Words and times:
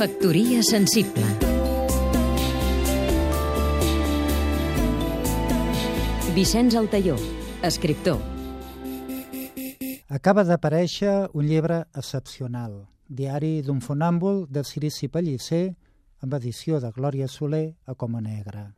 Factoria 0.00 0.62
sensible 0.64 1.26
Vicenç 6.32 6.76
Altaió, 6.80 7.18
escriptor 7.60 8.16
Acaba 10.08 10.46
d'aparèixer 10.48 11.12
un 11.36 11.44
llibre 11.44 11.82
excepcional, 11.92 12.78
Diari 13.12 13.60
d'un 13.66 13.82
fonàmbul 13.84 14.46
de 14.48 14.62
Cirici 14.64 15.10
Pellicer, 15.12 15.66
amb 16.24 16.38
edició 16.38 16.80
de 16.80 16.88
Glòria 16.96 17.28
Soler 17.28 17.66
a 17.84 17.92
Coma 17.92 18.22
Negra. 18.24 18.70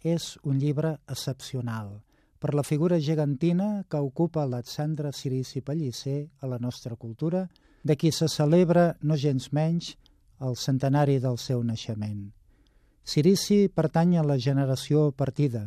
És 0.00 0.38
un 0.48 0.56
llibre 0.56 0.94
excepcional 1.04 1.98
per 2.40 2.54
la 2.56 2.64
figura 2.64 2.96
gegantina 3.04 3.84
que 3.84 4.00
ocupa 4.00 4.46
Alexandre 4.48 5.12
Cirici 5.12 5.60
Pellicer 5.60 6.22
a 6.40 6.48
la 6.48 6.56
nostra 6.58 6.96
cultura, 6.96 7.50
de 7.84 7.98
qui 8.00 8.10
se 8.16 8.32
celebra 8.32 8.94
no 9.02 9.20
gens 9.20 9.52
menys 9.52 9.92
el 10.46 10.56
centenari 10.60 11.18
del 11.20 11.38
seu 11.38 11.62
naixement. 11.64 12.30
Cirici 13.04 13.68
pertany 13.68 14.16
a 14.16 14.24
la 14.24 14.38
generació 14.38 15.10
partida, 15.12 15.64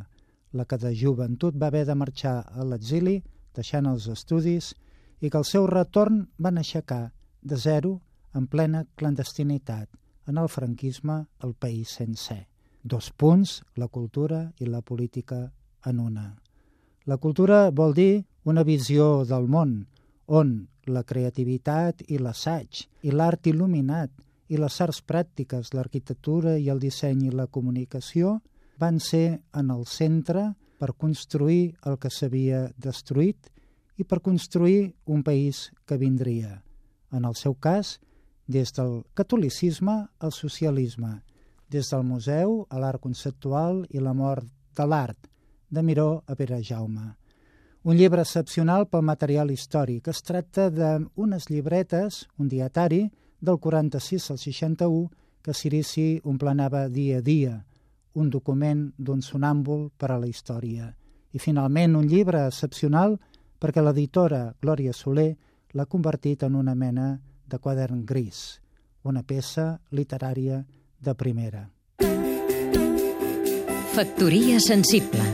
la 0.52 0.66
que 0.66 0.78
de 0.82 0.94
joventut 0.96 1.58
va 1.62 1.68
haver 1.68 1.86
de 1.86 1.96
marxar 1.96 2.38
a 2.50 2.66
l'exili, 2.66 3.22
deixant 3.54 3.86
els 3.90 4.08
estudis, 4.14 4.74
i 5.22 5.30
que 5.30 5.38
al 5.38 5.46
seu 5.46 5.68
retorn 5.70 6.26
van 6.38 6.58
aixecar 6.58 7.12
de 7.42 7.58
zero 7.58 7.98
en 8.34 8.48
plena 8.48 8.86
clandestinitat 8.96 9.90
en 10.28 10.38
el 10.38 10.50
franquisme 10.50 11.26
el 11.44 11.54
país 11.54 11.90
sencer. 11.90 12.48
Dos 12.84 13.12
punts, 13.12 13.62
la 13.76 13.88
cultura 13.88 14.52
i 14.60 14.66
la 14.66 14.82
política 14.82 15.52
en 15.86 16.00
una. 16.00 16.28
La 17.06 17.18
cultura 17.18 17.70
vol 17.72 17.94
dir 17.94 18.26
una 18.44 18.64
visió 18.64 19.26
del 19.26 19.48
món, 19.48 19.88
on 20.28 20.68
la 20.88 21.04
creativitat 21.04 22.04
i 22.08 22.20
l'assaig, 22.20 22.86
i 23.04 23.12
l'art 23.12 23.48
il·luminat, 23.48 24.12
i 24.48 24.58
les 24.58 24.80
arts 24.82 25.02
pràctiques, 25.04 25.74
l'arquitectura 25.74 26.58
i 26.58 26.70
el 26.72 26.80
disseny 26.80 27.28
i 27.28 27.34
la 27.36 27.48
comunicació 27.48 28.40
van 28.80 29.00
ser 29.00 29.42
en 29.58 29.72
el 29.74 29.86
centre 29.86 30.54
per 30.78 30.94
construir 30.94 31.76
el 31.90 31.98
que 31.98 32.12
s'havia 32.14 32.68
destruït 32.78 33.50
i 33.98 34.06
per 34.06 34.22
construir 34.22 34.94
un 35.06 35.24
país 35.26 35.72
que 35.86 35.98
vindria. 35.98 36.62
En 37.12 37.26
el 37.26 37.36
seu 37.36 37.56
cas, 37.56 37.98
des 38.48 38.72
del 38.78 39.02
catolicisme 39.14 40.08
al 40.20 40.32
socialisme, 40.32 41.24
des 41.70 41.90
del 41.92 42.04
museu 42.04 42.66
a 42.70 42.80
l'art 42.80 43.02
conceptual 43.02 43.86
i 43.90 44.00
la 44.00 44.14
mort 44.14 44.46
de 44.78 44.86
l'art, 44.86 45.18
de 45.70 45.84
Miró 45.84 46.24
a 46.28 46.36
Pere 46.36 46.62
Jaume. 46.64 47.16
Un 47.84 47.98
llibre 47.98 48.22
excepcional 48.22 48.88
pel 48.88 49.04
material 49.04 49.52
històric. 49.52 50.08
Es 50.08 50.22
tracta 50.24 50.70
d'unes 50.70 51.50
llibretes, 51.50 52.26
un 52.38 52.48
dietari, 52.52 53.08
del 53.40 53.60
46 53.60 54.32
al 54.32 54.38
61, 54.38 55.10
que 55.42 55.54
Sirici 55.54 56.20
omplenava 56.24 56.88
dia 56.90 57.20
a 57.20 57.22
dia, 57.22 57.54
un 58.14 58.30
document 58.30 58.90
d'un 58.98 59.22
sonàmbul 59.22 59.90
per 59.98 60.12
a 60.12 60.18
la 60.20 60.28
història. 60.28 60.90
I 61.32 61.40
finalment 61.40 61.96
un 61.96 62.08
llibre 62.10 62.48
excepcional 62.48 63.18
perquè 63.62 63.84
l'editora 63.84 64.54
Glòria 64.62 64.94
Soler 64.94 65.36
l'ha 65.74 65.86
convertit 65.86 66.44
en 66.44 66.56
una 66.56 66.76
mena 66.76 67.18
de 67.48 67.60
quadern 67.60 68.06
gris, 68.06 68.60
una 69.04 69.24
peça 69.24 69.78
literària 69.92 70.64
de 71.00 71.14
primera. 71.16 71.68
Factoria 73.98 74.60
sensible 74.62 75.26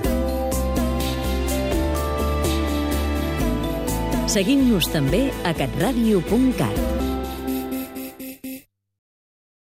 Seguim-nos 4.33 4.87
també 4.89 5.27
a 5.45 5.51
catradio.cat 5.53 7.02